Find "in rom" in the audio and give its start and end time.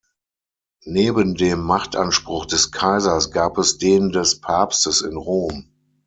5.01-5.69